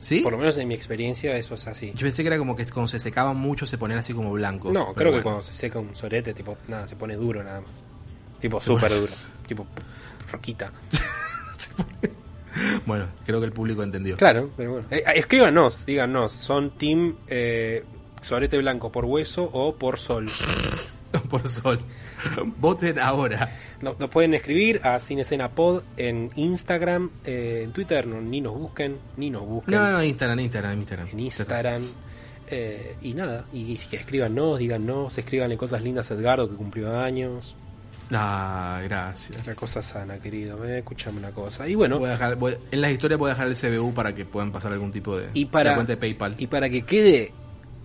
[0.00, 0.20] ¿Sí?
[0.20, 1.92] Por lo menos en mi experiencia eso es así.
[1.94, 4.72] Yo pensé que era como que cuando se secaban mucho se ponían así como blancos.
[4.72, 7.70] No, creo que cuando se seca un sorete, tipo, nada, se pone duro nada más.
[8.40, 9.12] Tipo, súper duro.
[9.46, 9.66] Tipo,
[10.30, 10.72] roquita.
[12.84, 14.16] Bueno, creo que el público entendió.
[14.18, 14.86] Claro, pero bueno.
[14.90, 17.82] Eh, eh, escríbanos, díganos, ¿son team eh,
[18.20, 20.28] sorete blanco por hueso o por sol?
[21.30, 21.80] Por sol.
[22.58, 23.56] Voten ahora.
[23.80, 28.98] No- Nos pueden escribir a Cinecenapod en Instagram, eh, en Twitter, no, ni nos busquen,
[29.16, 29.74] ni nos busquen.
[29.74, 31.08] No, no, Instagram, Instagram, Instagram.
[31.12, 31.82] en Instagram.
[32.48, 37.56] eh, y nada, y que escríbanos, díganos, escríbanle cosas lindas a Edgardo que cumplió años.
[38.14, 39.42] Ah, gracias.
[39.46, 40.62] Una cosa sana, querido.
[40.66, 41.66] Eh, escuchame una cosa.
[41.66, 44.14] Y bueno, Voy a dejar- voy- en las historias voy a dejar el CBU para
[44.14, 46.34] que puedan pasar algún tipo de, y para, de cuenta de PayPal.
[46.38, 47.32] y para que quede,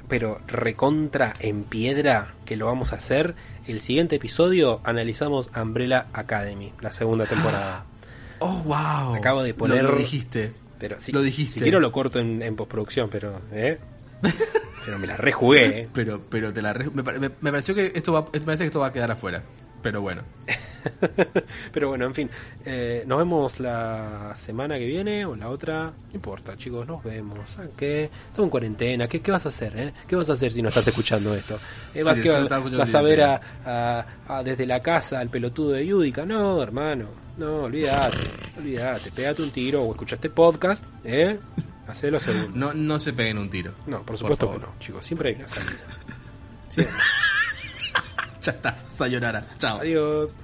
[0.08, 3.36] pero recontra en piedra, que lo vamos a hacer,
[3.68, 7.86] el siguiente episodio analizamos Umbrella Academy, la segunda temporada.
[8.40, 9.16] Oh, wow.
[9.16, 10.54] Acabo de poner- Lo, lo dijiste.
[10.78, 11.56] Pero si, Lo dijiste.
[11.56, 13.80] Si quiero lo corto en, en postproducción, pero, ¿eh?
[14.86, 15.90] pero me la rejugué, ¿eh?
[15.92, 17.02] Pero, pero te la re- me-
[17.42, 19.42] me pareció que esto va, me parece que esto va a quedar afuera.
[19.82, 20.24] Pero bueno.
[21.74, 22.30] Pero bueno, en fin,
[22.66, 25.86] eh, nos vemos la semana que viene o la otra.
[26.10, 27.50] No importa, chicos, nos vemos.
[27.52, 28.06] ¿Saben qué?
[28.06, 29.08] Estamos en cuarentena.
[29.08, 29.74] ¿Qué, qué vas a hacer?
[29.78, 29.94] Eh?
[30.08, 31.56] ¿Qué vas a hacer si no estás escuchando esto?
[31.98, 34.06] Eh, ¿Vas, Sí, que vas- a ver a, a-
[34.38, 36.26] a desde la casa al pelotudo de Yudica?
[36.26, 37.06] No, hermano.
[37.38, 38.18] No, olvídate.
[38.58, 39.12] Olvídate.
[39.12, 40.86] Pégate un tiro o escuchaste podcast.
[41.04, 41.40] ¿Eh?
[41.88, 42.50] Hacelo seguro.
[42.54, 43.74] No, no se peguen un tiro.
[43.88, 45.06] No, por supuesto que no, chicos.
[45.06, 45.72] Siempre hay una salida.
[46.70, 46.96] Siempre.
[48.48, 48.76] Ya está.
[48.90, 49.44] Sayonara.
[49.60, 49.80] Chao.
[49.82, 50.38] Adiós.